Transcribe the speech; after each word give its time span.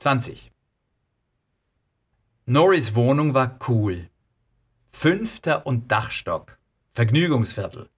20. 0.00 0.52
Norris 2.46 2.94
Wohnung 2.94 3.34
war 3.34 3.58
cool. 3.66 4.08
Fünfter 4.92 5.66
und 5.66 5.90
Dachstock. 5.90 6.56
Vergnügungsviertel. 6.94 7.90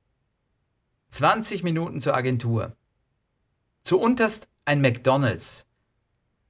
20 1.11 1.63
Minuten 1.63 2.01
zur 2.01 2.15
Agentur. 2.15 2.75
Zu 3.85 4.01
unterst 4.01 4.49
ein 4.65 4.81
McDonalds. 4.81 5.67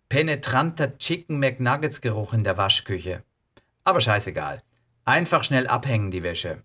Penetranter 0.09 0.97
Chicken 0.99 1.41
McNuggets 1.41 2.01
Geruch 2.01 2.33
in 2.33 2.45
der 2.45 2.57
Waschküche. 2.57 3.25
Aber 3.83 4.01
scheißegal. 4.01 4.63
Einfach 5.05 5.43
schnell 5.43 5.67
abhängen 5.67 6.13
die 6.13 6.23
Wäsche. 6.23 6.63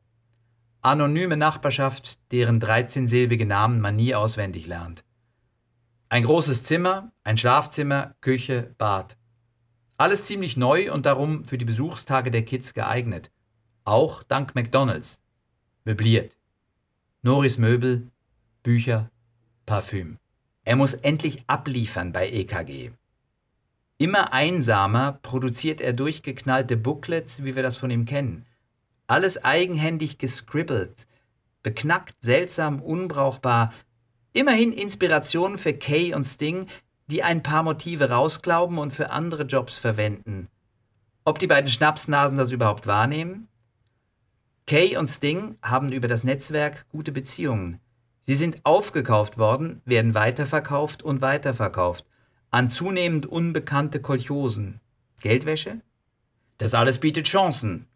Anonyme 0.82 1.38
Nachbarschaft, 1.38 2.20
deren 2.32 2.62
13-silbige 2.62 3.48
Namen 3.48 3.82
man 3.82 3.96
nie 3.96 4.14
auswendig 4.14 4.68
lernt. 4.68 5.04
Ein 6.16 6.24
großes 6.24 6.64
Zimmer, 6.64 7.12
ein 7.26 7.38
Schlafzimmer, 7.38 8.16
Küche, 8.22 8.74
Bad. 8.78 9.18
Alles 9.98 10.24
ziemlich 10.24 10.56
neu 10.56 10.90
und 10.94 11.06
darum 11.06 11.44
für 11.44 11.58
die 11.58 11.66
Besuchstage 11.66 12.32
der 12.32 12.46
Kids 12.46 12.74
geeignet. 12.74 13.34
Auch 13.84 14.24
dank 14.24 14.56
McDonalds. 14.56 15.22
Möbliert. 15.84 16.38
Noris 17.22 17.58
Möbel, 17.58 18.08
Bücher, 18.64 19.12
Parfüm. 19.66 20.18
Er 20.64 20.78
muss 20.78 20.94
endlich 20.94 21.44
abliefern 21.48 22.14
bei 22.14 22.30
EKG. 22.30 22.92
Immer 23.98 24.32
einsamer 24.32 25.20
produziert 25.22 25.82
er 25.82 25.92
durchgeknallte 25.92 26.78
Booklets, 26.78 27.44
wie 27.44 27.58
wir 27.58 27.62
das 27.62 27.76
von 27.76 27.92
ihm 27.92 28.06
kennen. 28.06 28.46
Alles 29.08 29.44
eigenhändig 29.44 30.18
gescribbelt, 30.18 31.08
beknackt, 31.62 32.16
seltsam, 32.22 32.82
unbrauchbar. 32.82 33.74
Immerhin 34.36 34.74
Inspirationen 34.74 35.58
für 35.58 35.72
Kay 35.72 36.14
und 36.14 36.26
Sting, 36.26 36.68
die 37.08 37.24
ein 37.24 37.42
paar 37.42 37.64
Motive 37.64 38.10
rausglauben 38.10 38.80
und 38.80 38.92
für 38.92 39.10
andere 39.10 39.44
Jobs 39.44 39.78
verwenden. 39.78 40.50
Ob 41.24 41.40
die 41.40 41.48
beiden 41.48 41.70
Schnapsnasen 41.70 42.38
das 42.38 42.52
überhaupt 42.52 42.86
wahrnehmen? 42.86 43.48
Kay 44.68 44.98
und 44.98 45.08
Sting 45.08 45.58
haben 45.62 45.90
über 45.94 46.10
das 46.10 46.26
Netzwerk 46.26 46.86
gute 46.90 47.14
Beziehungen. 47.14 47.80
Sie 48.24 48.36
sind 48.36 48.60
aufgekauft 48.66 49.38
worden, 49.38 49.82
werden 49.86 50.14
weiterverkauft 50.14 51.02
und 51.02 51.22
weiterverkauft 51.22 52.04
an 52.52 52.70
zunehmend 52.70 53.26
unbekannte 53.26 54.02
Kolchosen. 54.02 54.82
Geldwäsche? 55.22 55.80
Das 56.58 56.74
alles 56.74 57.00
bietet 57.00 57.28
Chancen. 57.28 57.88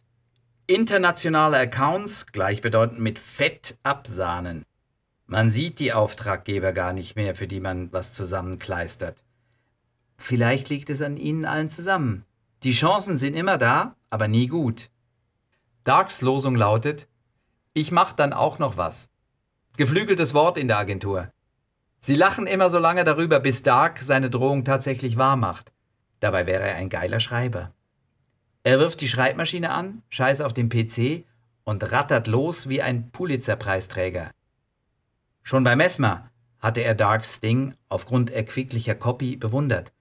Internationale 0.68 1.58
Accounts 1.58 2.28
gleichbedeutend 2.28 3.02
mit 3.02 3.20
Fett 3.20 3.78
absahnen. 3.84 4.64
Man 5.32 5.52
sieht 5.52 5.78
die 5.78 5.94
Auftraggeber 5.94 6.74
gar 6.74 6.92
nicht 6.92 7.16
mehr, 7.16 7.36
für 7.36 7.48
die 7.48 7.60
man 7.60 7.94
was 7.94 8.14
zusammenkleistert. 8.14 9.24
Vielleicht 10.18 10.70
liegt 10.70 10.90
es 10.90 11.04
an 11.04 11.18
ihnen 11.18 11.46
allen 11.46 11.70
zusammen. 11.70 12.26
Die 12.64 12.72
Chancen 12.72 13.16
sind 13.16 13.36
immer 13.36 13.60
da, 13.60 13.96
aber 14.10 14.28
nie 14.28 14.48
gut. 14.48 14.90
Darks 15.84 16.22
Losung 16.22 16.56
lautet: 16.56 17.08
Ich 17.74 17.92
mach 17.92 18.12
dann 18.14 18.34
auch 18.34 18.58
noch 18.58 18.76
was. 18.76 19.12
Geflügeltes 19.78 20.34
Wort 20.34 20.58
in 20.58 20.68
der 20.68 20.80
Agentur. 20.80 21.32
Sie 22.00 22.16
lachen 22.16 22.48
immer 22.48 22.72
so 22.72 22.80
lange 22.80 23.04
darüber, 23.04 23.40
bis 23.40 23.62
Dark 23.62 24.00
seine 24.00 24.32
Drohung 24.32 24.66
tatsächlich 24.66 25.16
wahrmacht. 25.16 25.72
Dabei 26.22 26.48
wäre 26.48 26.64
er 26.64 26.76
ein 26.76 26.90
geiler 26.90 27.20
Schreiber. 27.20 27.72
Er 28.64 28.80
wirft 28.80 29.00
die 29.00 29.08
Schreibmaschine 29.08 29.70
an, 29.70 30.02
scheiß 30.10 30.42
auf 30.42 30.56
den 30.56 30.70
PC 30.70 31.24
und 31.66 31.92
rattert 31.92 32.26
los 32.26 32.68
wie 32.68 32.82
ein 32.82 33.12
Pulitzer-Preisträger. 33.12 34.32
Schon 35.50 35.64
bei 35.64 35.76
Mesmer 35.76 36.30
hatte 36.60 36.82
er 36.82 36.94
Dark 36.94 37.26
Sting 37.26 37.74
aufgrund 37.88 38.30
erquicklicher 38.30 38.94
Copy 38.94 39.36
bewundert. 39.36 39.92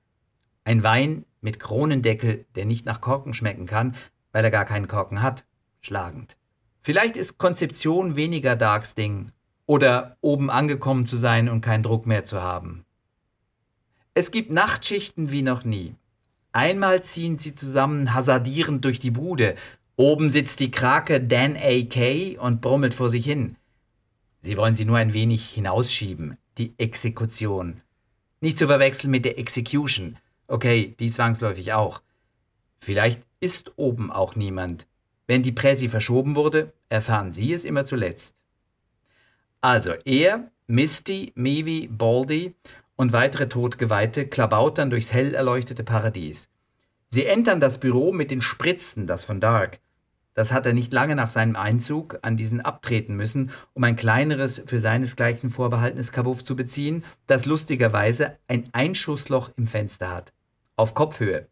Ein 0.64 0.82
Wein 0.82 1.24
mit 1.40 1.58
Kronendeckel, 1.58 2.44
der 2.54 2.66
nicht 2.66 2.84
nach 2.84 3.00
Korken 3.00 3.32
schmecken 3.32 3.64
kann, 3.64 3.96
weil 4.30 4.44
er 4.44 4.50
gar 4.50 4.66
keinen 4.66 4.88
Korken 4.88 5.22
hat. 5.22 5.46
Schlagend. 5.80 6.36
Vielleicht 6.82 7.16
ist 7.16 7.38
Konzeption 7.38 8.14
weniger 8.14 8.56
Dark 8.56 8.84
Sting 8.84 9.32
oder 9.64 10.18
oben 10.20 10.50
angekommen 10.50 11.06
zu 11.06 11.16
sein 11.16 11.48
und 11.48 11.62
keinen 11.62 11.82
Druck 11.82 12.04
mehr 12.04 12.24
zu 12.24 12.42
haben. 12.42 12.84
Es 14.12 14.30
gibt 14.30 14.50
Nachtschichten 14.50 15.32
wie 15.32 15.40
noch 15.40 15.64
nie. 15.64 15.94
Einmal 16.52 17.02
ziehen 17.04 17.38
sie 17.38 17.54
zusammen 17.54 18.12
hasardierend 18.12 18.84
durch 18.84 19.00
die 19.00 19.12
Bude. 19.12 19.54
Oben 19.96 20.28
sitzt 20.28 20.60
die 20.60 20.70
Krake 20.70 21.22
Dan 21.22 21.56
A.K. 21.56 22.36
und 22.36 22.60
brummelt 22.60 22.92
vor 22.92 23.08
sich 23.08 23.24
hin. 23.24 23.56
Sie 24.42 24.56
wollen 24.56 24.74
sie 24.74 24.84
nur 24.84 24.98
ein 24.98 25.12
wenig 25.12 25.48
hinausschieben, 25.50 26.38
die 26.58 26.74
Exekution. 26.78 27.80
Nicht 28.40 28.58
zu 28.58 28.66
verwechseln 28.66 29.10
mit 29.10 29.24
der 29.24 29.38
Execution. 29.38 30.16
Okay, 30.46 30.94
die 30.98 31.10
zwangsläufig 31.10 31.72
auch. 31.72 32.02
Vielleicht 32.78 33.22
ist 33.40 33.72
oben 33.76 34.10
auch 34.10 34.36
niemand. 34.36 34.86
Wenn 35.26 35.42
die 35.42 35.52
Präsi 35.52 35.88
verschoben 35.88 36.36
wurde, 36.36 36.72
erfahren 36.88 37.32
Sie 37.32 37.52
es 37.52 37.64
immer 37.64 37.84
zuletzt. 37.84 38.34
Also 39.60 39.92
er, 40.04 40.50
Misty, 40.66 41.32
Mevi, 41.34 41.88
Baldy 41.90 42.54
und 42.96 43.12
weitere 43.12 43.48
Todgeweihte 43.48 44.26
klabautern 44.26 44.90
durchs 44.90 45.12
hell 45.12 45.34
erleuchtete 45.34 45.84
Paradies. 45.84 46.48
Sie 47.10 47.26
entern 47.26 47.60
das 47.60 47.78
Büro 47.78 48.12
mit 48.12 48.30
den 48.30 48.40
Spritzen, 48.40 49.06
das 49.06 49.24
von 49.24 49.40
Dark. 49.40 49.80
Das 50.38 50.52
hat 50.52 50.66
er 50.66 50.72
nicht 50.72 50.92
lange 50.92 51.16
nach 51.16 51.30
seinem 51.30 51.56
Einzug 51.56 52.20
an 52.22 52.36
diesen 52.36 52.60
abtreten 52.60 53.16
müssen, 53.16 53.50
um 53.74 53.82
ein 53.82 53.96
kleineres, 53.96 54.62
für 54.66 54.78
seinesgleichen 54.78 55.50
vorbehaltenes 55.50 56.12
Kabuff 56.12 56.44
zu 56.44 56.54
beziehen, 56.54 57.04
das 57.26 57.44
lustigerweise 57.44 58.38
ein 58.46 58.68
Einschussloch 58.70 59.50
im 59.56 59.66
Fenster 59.66 60.14
hat. 60.14 60.32
Auf 60.76 60.94
Kopfhöhe. 60.94 61.48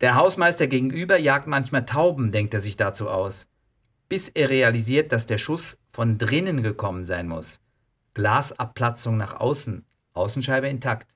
Der 0.00 0.14
Hausmeister 0.14 0.68
gegenüber 0.68 1.18
jagt 1.18 1.48
manchmal 1.48 1.84
Tauben, 1.84 2.30
denkt 2.30 2.54
er 2.54 2.60
sich 2.60 2.76
dazu 2.76 3.10
aus. 3.10 3.48
Bis 4.08 4.28
er 4.28 4.48
realisiert, 4.48 5.10
dass 5.10 5.26
der 5.26 5.38
Schuss 5.38 5.80
von 5.90 6.18
drinnen 6.18 6.62
gekommen 6.62 7.02
sein 7.02 7.26
muss. 7.26 7.60
Glasabplatzung 8.14 9.16
nach 9.16 9.40
außen, 9.40 9.84
Außenscheibe 10.12 10.68
intakt. 10.68 11.12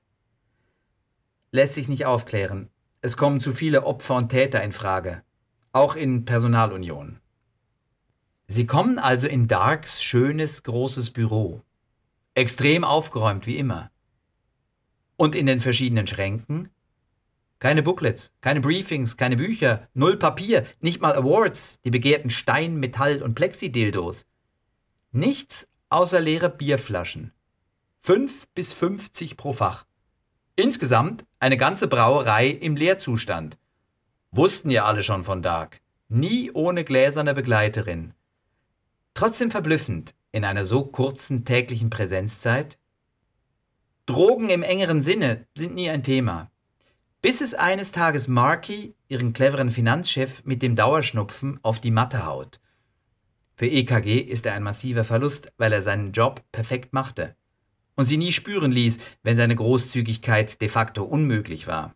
Lässt 1.53 1.75
sich 1.75 1.87
nicht 1.87 2.05
aufklären. 2.05 2.67
Es 2.99 3.15
kommen 3.15 3.39
zu 3.39 3.53
viele 3.53 3.85
Opfer 3.85 4.15
und 4.15 4.27
Täter 4.27 4.61
in 4.61 4.73
Frage 4.73 5.23
auch 5.77 5.95
in 5.95 6.25
Personalunion. 6.25 7.19
Sie 8.47 8.65
kommen 8.65 8.97
also 8.99 9.27
in 9.27 9.47
Darks 9.47 10.01
schönes, 10.01 10.63
großes 10.63 11.11
Büro. 11.11 11.61
Extrem 12.33 12.83
aufgeräumt 12.83 13.45
wie 13.45 13.57
immer. 13.57 13.91
Und 15.15 15.35
in 15.35 15.45
den 15.45 15.61
verschiedenen 15.61 16.07
Schränken? 16.07 16.69
Keine 17.59 17.81
Booklets, 17.81 18.31
keine 18.41 18.61
Briefings, 18.61 19.17
keine 19.17 19.35
Bücher, 19.35 19.87
null 19.93 20.17
Papier, 20.17 20.67
nicht 20.79 21.01
mal 21.01 21.15
Awards, 21.15 21.81
die 21.81 21.89
begehrten 21.89 22.29
Stein-, 22.29 22.77
Metall- 22.77 23.23
und 23.23 23.33
Plexidildos. 23.33 24.27
Nichts 25.11 25.67
außer 25.89 26.19
leere 26.19 26.49
Bierflaschen. 26.49 27.33
Fünf 28.01 28.47
bis 28.49 28.73
fünfzig 28.73 29.37
pro 29.37 29.53
Fach. 29.53 29.85
Insgesamt 30.55 31.25
eine 31.39 31.57
ganze 31.57 31.87
Brauerei 31.87 32.47
im 32.47 32.75
Leerzustand. 32.75 33.57
Wussten 34.31 34.69
ja 34.69 34.85
alle 34.85 35.03
schon 35.03 35.23
von 35.23 35.41
Dark. 35.41 35.81
Nie 36.09 36.51
ohne 36.51 36.83
gläserne 36.83 37.33
Begleiterin. 37.33 38.13
Trotzdem 39.13 39.51
verblüffend 39.51 40.13
in 40.31 40.45
einer 40.45 40.65
so 40.65 40.85
kurzen 40.85 41.45
täglichen 41.45 41.89
Präsenzzeit. 41.89 42.77
Drogen 44.05 44.49
im 44.49 44.63
engeren 44.63 45.01
Sinne 45.01 45.47
sind 45.55 45.75
nie 45.75 45.89
ein 45.89 46.03
Thema. 46.03 46.51
Bis 47.21 47.41
es 47.41 47.53
eines 47.53 47.91
Tages 47.91 48.27
Marky, 48.27 48.93
ihren 49.07 49.33
cleveren 49.33 49.71
Finanzchef, 49.71 50.43
mit 50.45 50.61
dem 50.61 50.75
Dauerschnupfen 50.75 51.59
auf 51.63 51.79
die 51.79 51.91
Matte 51.91 52.25
haut. 52.25 52.59
Für 53.55 53.67
EKG 53.67 54.19
ist 54.19 54.45
er 54.45 54.53
ein 54.53 54.63
massiver 54.63 55.03
Verlust, 55.03 55.51
weil 55.57 55.73
er 55.73 55.81
seinen 55.81 56.11
Job 56.11 56.43
perfekt 56.51 56.93
machte 56.93 57.35
und 57.97 58.05
sie 58.05 58.17
nie 58.17 58.31
spüren 58.31 58.71
ließ, 58.71 58.99
wenn 59.23 59.35
seine 59.35 59.55
Großzügigkeit 59.55 60.61
de 60.61 60.69
facto 60.69 61.03
unmöglich 61.03 61.67
war. 61.67 61.95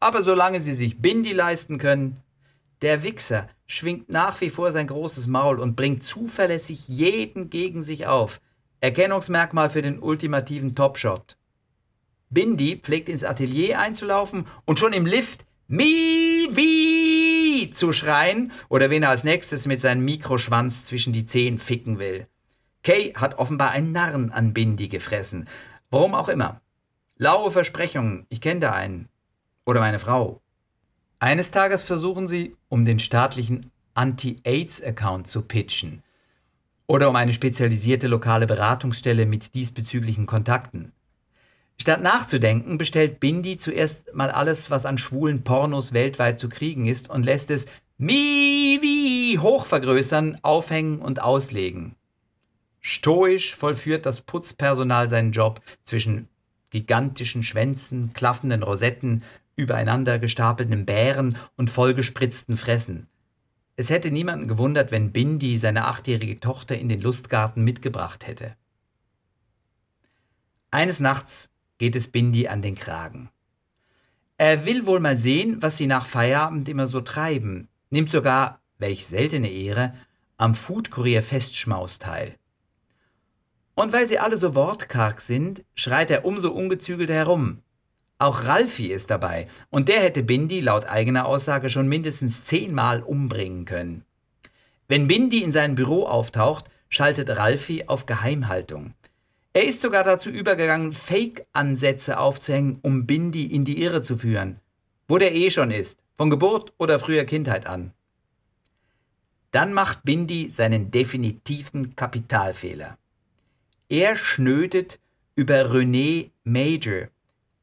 Aber 0.00 0.22
solange 0.22 0.60
sie 0.60 0.74
sich 0.74 1.00
Bindi 1.00 1.32
leisten 1.32 1.78
können, 1.78 2.18
der 2.82 3.02
Wichser 3.02 3.48
schwingt 3.66 4.08
nach 4.08 4.40
wie 4.40 4.50
vor 4.50 4.70
sein 4.72 4.86
großes 4.86 5.26
Maul 5.26 5.58
und 5.58 5.74
bringt 5.76 6.04
zuverlässig 6.04 6.86
jeden 6.88 7.50
gegen 7.50 7.82
sich 7.82 8.06
auf. 8.06 8.40
Erkennungsmerkmal 8.80 9.70
für 9.70 9.82
den 9.82 9.98
ultimativen 9.98 10.76
Topshot. 10.76 11.36
Bindi 12.30 12.76
pflegt 12.76 13.08
ins 13.08 13.24
Atelier 13.24 13.80
einzulaufen 13.80 14.46
und 14.64 14.78
schon 14.78 14.92
im 14.92 15.06
Lift 15.06 15.44
Mivi 15.66 16.58
zu 17.74 17.92
schreien 17.92 18.52
oder 18.68 18.90
wen 18.90 19.02
er 19.02 19.10
als 19.10 19.24
nächstes 19.24 19.66
mit 19.66 19.80
seinem 19.80 20.04
Mikroschwanz 20.04 20.84
zwischen 20.84 21.12
die 21.12 21.26
Zehen 21.26 21.58
ficken 21.58 21.98
will. 21.98 22.28
Kay 22.84 23.14
hat 23.14 23.38
offenbar 23.38 23.72
einen 23.72 23.90
Narren 23.92 24.30
an 24.30 24.54
Bindi 24.54 24.88
gefressen. 24.88 25.48
Warum 25.90 26.14
auch 26.14 26.28
immer. 26.28 26.60
Laue 27.16 27.50
Versprechungen, 27.50 28.26
ich 28.28 28.40
kenne 28.40 28.60
da 28.60 28.72
einen 28.72 29.08
oder 29.68 29.80
meine 29.80 29.98
Frau. 29.98 30.40
Eines 31.18 31.50
Tages 31.50 31.82
versuchen 31.82 32.26
sie, 32.26 32.56
um 32.70 32.86
den 32.86 32.98
staatlichen 32.98 33.70
Anti-AIDS-Account 33.92 35.28
zu 35.28 35.42
pitchen 35.42 36.02
oder 36.86 37.10
um 37.10 37.16
eine 37.16 37.34
spezialisierte 37.34 38.08
lokale 38.08 38.46
Beratungsstelle 38.46 39.26
mit 39.26 39.54
diesbezüglichen 39.54 40.24
Kontakten. 40.24 40.92
Statt 41.76 42.02
nachzudenken, 42.02 42.78
bestellt 42.78 43.20
Bindi 43.20 43.58
zuerst 43.58 44.14
mal 44.14 44.30
alles, 44.30 44.70
was 44.70 44.86
an 44.86 44.96
schwulen 44.96 45.44
Pornos 45.44 45.92
weltweit 45.92 46.40
zu 46.40 46.48
kriegen 46.48 46.86
ist 46.86 47.10
und 47.10 47.24
lässt 47.24 47.50
es 47.50 47.66
Miwi 47.98 49.38
hochvergrößern, 49.38 50.38
aufhängen 50.40 51.00
und 51.00 51.20
auslegen. 51.20 51.94
Stoisch 52.80 53.54
vollführt 53.54 54.06
das 54.06 54.22
Putzpersonal 54.22 55.10
seinen 55.10 55.32
Job 55.32 55.60
zwischen 55.84 56.28
gigantischen 56.70 57.42
Schwänzen, 57.42 58.14
klaffenden 58.14 58.62
Rosetten, 58.62 59.22
übereinander 59.58 60.18
gestapelten 60.18 60.86
Bären 60.86 61.36
und 61.56 61.68
vollgespritzten 61.68 62.56
Fressen. 62.56 63.08
Es 63.76 63.90
hätte 63.90 64.10
niemanden 64.10 64.48
gewundert, 64.48 64.90
wenn 64.90 65.12
Bindi 65.12 65.56
seine 65.58 65.84
achtjährige 65.84 66.40
Tochter 66.40 66.78
in 66.78 66.88
den 66.88 67.00
Lustgarten 67.00 67.62
mitgebracht 67.64 68.26
hätte. 68.26 68.56
Eines 70.70 71.00
Nachts 71.00 71.50
geht 71.78 71.96
es 71.96 72.08
Bindi 72.08 72.48
an 72.48 72.62
den 72.62 72.74
Kragen. 72.74 73.30
Er 74.36 74.64
will 74.64 74.86
wohl 74.86 75.00
mal 75.00 75.16
sehen, 75.16 75.60
was 75.60 75.76
sie 75.76 75.86
nach 75.86 76.06
Feierabend 76.06 76.68
immer 76.68 76.86
so 76.86 77.00
treiben, 77.00 77.68
nimmt 77.90 78.10
sogar, 78.10 78.60
welch 78.78 79.06
seltene 79.06 79.50
Ehre, 79.50 79.94
am 80.36 80.54
Foodkurier 80.54 81.22
Festschmaus 81.22 81.98
teil. 81.98 82.36
Und 83.74 83.92
weil 83.92 84.06
sie 84.06 84.18
alle 84.18 84.36
so 84.36 84.54
wortkarg 84.54 85.20
sind, 85.20 85.64
schreit 85.74 86.10
er 86.10 86.24
umso 86.24 86.50
ungezügelter 86.50 87.14
herum. 87.14 87.62
Auch 88.18 88.44
Ralfi 88.44 88.88
ist 88.88 89.10
dabei, 89.10 89.46
und 89.70 89.88
der 89.88 90.00
hätte 90.00 90.24
Bindi 90.24 90.60
laut 90.60 90.86
eigener 90.86 91.26
Aussage 91.26 91.70
schon 91.70 91.88
mindestens 91.88 92.42
zehnmal 92.42 93.02
umbringen 93.02 93.64
können. 93.64 94.04
Wenn 94.88 95.06
Bindi 95.06 95.42
in 95.42 95.52
sein 95.52 95.76
Büro 95.76 96.04
auftaucht, 96.04 96.64
schaltet 96.88 97.30
Ralfi 97.30 97.84
auf 97.86 98.06
Geheimhaltung. 98.06 98.94
Er 99.52 99.64
ist 99.64 99.80
sogar 99.80 100.02
dazu 100.02 100.30
übergegangen, 100.30 100.92
Fake-Ansätze 100.92 102.18
aufzuhängen, 102.18 102.78
um 102.82 103.06
Bindi 103.06 103.46
in 103.46 103.64
die 103.64 103.82
Irre 103.82 104.02
zu 104.02 104.16
führen. 104.16 104.60
Wo 105.06 105.18
der 105.18 105.34
eh 105.34 105.50
schon 105.50 105.70
ist, 105.70 106.00
von 106.16 106.30
Geburt 106.30 106.72
oder 106.78 106.98
früher 106.98 107.24
Kindheit 107.24 107.66
an. 107.66 107.92
Dann 109.52 109.72
macht 109.72 110.02
Bindi 110.02 110.50
seinen 110.50 110.90
definitiven 110.90 111.96
Kapitalfehler. 111.96 112.98
Er 113.88 114.16
schnödet 114.16 114.98
über 115.34 115.70
René 115.70 116.30
Major, 116.44 117.08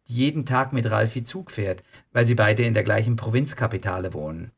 jeden 0.06 0.46
Tag 0.46 0.72
mit 0.72 0.90
Ralfi 0.90 1.24
Zug 1.24 1.52
fährt, 1.52 1.84
weil 2.13 2.25
sie 2.25 2.36
beide 2.36 2.63
in 2.63 2.74
der 2.74 2.84
gleichen 2.84 3.16
Provinzkapitale 3.16 4.13
wohnen. 4.13 4.52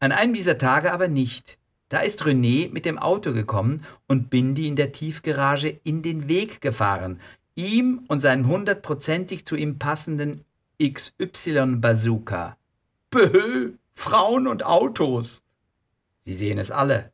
An 0.00 0.12
einem 0.12 0.34
dieser 0.34 0.58
Tage 0.58 0.92
aber 0.92 1.08
nicht. 1.08 1.58
Da 1.88 2.00
ist 2.00 2.22
René 2.22 2.70
mit 2.72 2.84
dem 2.84 2.98
Auto 2.98 3.32
gekommen 3.32 3.84
und 4.08 4.28
Bindi 4.28 4.66
in 4.66 4.76
der 4.76 4.92
Tiefgarage 4.92 5.80
in 5.84 6.02
den 6.02 6.28
Weg 6.28 6.60
gefahren, 6.60 7.20
ihm 7.54 8.04
und 8.08 8.20
seinen 8.20 8.48
hundertprozentig 8.48 9.46
zu 9.46 9.54
ihm 9.54 9.78
passenden 9.78 10.44
XY-Bazooka. 10.82 12.56
Böhö, 13.10 13.74
Frauen 13.94 14.48
und 14.48 14.64
Autos. 14.64 15.42
Sie 16.20 16.34
sehen 16.34 16.58
es 16.58 16.70
alle. 16.70 17.12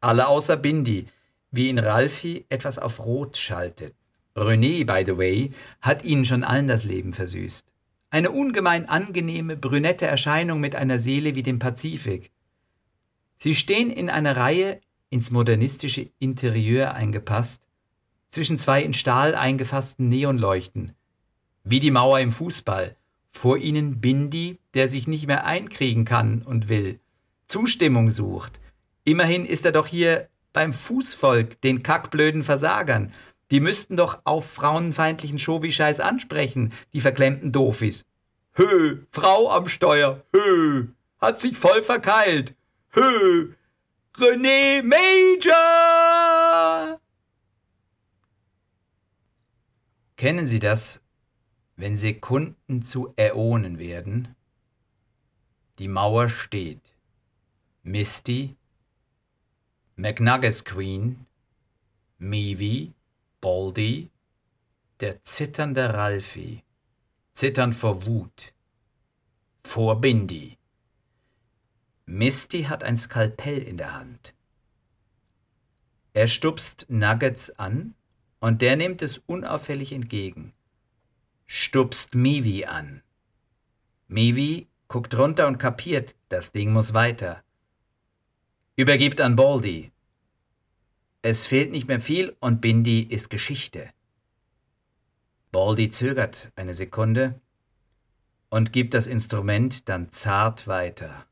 Alle 0.00 0.26
außer 0.26 0.56
Bindi, 0.56 1.06
wie 1.52 1.68
ihn 1.68 1.78
Ralfi 1.78 2.46
etwas 2.48 2.78
auf 2.78 3.04
Rot 3.04 3.36
schaltet. 3.36 3.94
René, 4.36 4.84
by 4.84 5.04
the 5.06 5.16
way, 5.16 5.50
hat 5.80 6.04
ihnen 6.04 6.24
schon 6.24 6.44
allen 6.44 6.68
das 6.68 6.84
Leben 6.84 7.12
versüßt. 7.14 7.66
Eine 8.10 8.30
ungemein 8.30 8.88
angenehme, 8.88 9.56
brünette 9.56 10.06
Erscheinung 10.06 10.60
mit 10.60 10.74
einer 10.76 10.98
Seele 10.98 11.34
wie 11.34 11.42
dem 11.42 11.58
Pazifik. 11.58 12.30
Sie 13.38 13.54
stehen 13.54 13.90
in 13.90 14.08
einer 14.08 14.36
Reihe 14.36 14.80
ins 15.10 15.30
modernistische 15.30 16.10
Interieur 16.18 16.94
eingepasst, 16.94 17.62
zwischen 18.30 18.58
zwei 18.58 18.82
in 18.82 18.92
Stahl 18.92 19.34
eingefassten 19.34 20.08
Neonleuchten, 20.08 20.92
wie 21.64 21.80
die 21.80 21.90
Mauer 21.90 22.20
im 22.20 22.30
Fußball, 22.30 22.96
vor 23.32 23.58
ihnen 23.58 24.00
Bindi, 24.00 24.58
der 24.74 24.88
sich 24.88 25.06
nicht 25.06 25.26
mehr 25.26 25.44
einkriegen 25.44 26.04
kann 26.04 26.42
und 26.42 26.68
will, 26.68 27.00
Zustimmung 27.48 28.10
sucht. 28.10 28.60
Immerhin 29.04 29.46
ist 29.46 29.64
er 29.64 29.72
doch 29.72 29.86
hier 29.86 30.28
beim 30.52 30.72
Fußvolk, 30.72 31.60
den 31.60 31.82
kackblöden 31.82 32.42
Versagern, 32.42 33.12
die 33.50 33.60
müssten 33.60 33.96
doch 33.96 34.20
auf 34.24 34.50
frauenfeindlichen 34.50 35.38
Show-wie-Scheiß 35.38 36.00
ansprechen, 36.00 36.72
die 36.92 37.00
verklemmten 37.00 37.52
Dofis. 37.52 38.04
Hö, 38.54 39.02
Frau 39.10 39.50
am 39.50 39.68
Steuer, 39.68 40.24
hö, 40.32 40.88
hat 41.20 41.38
sich 41.38 41.56
voll 41.56 41.82
verkeilt. 41.82 42.54
Hö, 42.90 43.52
René 44.14 44.82
Major! 44.82 46.20
Kennen 50.16 50.48
Sie 50.48 50.58
das, 50.58 51.02
wenn 51.76 51.98
Sekunden 51.98 52.82
zu 52.82 53.12
Äonen 53.16 53.78
werden? 53.78 54.34
Die 55.78 55.88
Mauer 55.88 56.30
steht. 56.30 56.80
Misty, 57.82 58.56
McNuggets 59.94 60.64
Queen, 60.64 61.26
Mivi, 62.18 62.94
Baldy, 63.40 64.10
der 65.00 65.22
zitternde 65.24 65.94
Ralfi, 65.94 66.62
zitternd 67.34 67.74
vor 67.74 68.06
Wut, 68.06 68.52
vor 69.62 70.00
Bindi. 70.00 70.58
Misty 72.06 72.64
hat 72.64 72.84
ein 72.84 72.96
Skalpell 72.96 73.58
in 73.58 73.76
der 73.76 73.94
Hand. 73.94 74.34
Er 76.14 76.28
stupst 76.28 76.86
Nuggets 76.88 77.50
an 77.58 77.94
und 78.40 78.62
der 78.62 78.76
nimmt 78.76 79.02
es 79.02 79.18
unauffällig 79.18 79.92
entgegen. 79.92 80.54
Stupst 81.46 82.14
Mivi 82.14 82.64
an. 82.64 83.02
Mivi 84.08 84.68
guckt 84.88 85.14
runter 85.16 85.46
und 85.46 85.58
kapiert, 85.58 86.14
das 86.28 86.52
Ding 86.52 86.72
muss 86.72 86.94
weiter. 86.94 87.42
Übergibt 88.76 89.20
an 89.20 89.36
Baldy. 89.36 89.92
Es 91.22 91.46
fehlt 91.46 91.70
nicht 91.70 91.88
mehr 91.88 92.00
viel 92.00 92.36
und 92.40 92.60
Bindi 92.60 93.00
ist 93.00 93.30
Geschichte. 93.30 93.90
Baldy 95.50 95.90
zögert 95.90 96.52
eine 96.56 96.74
Sekunde 96.74 97.40
und 98.50 98.72
gibt 98.72 98.94
das 98.94 99.06
Instrument 99.06 99.88
dann 99.88 100.12
zart 100.12 100.66
weiter. 100.66 101.26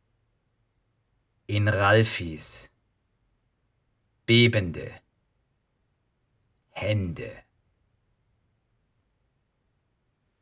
In 1.46 1.68
Ralfis 1.68 2.70
bebende 4.26 4.90
Hände. 6.70 7.43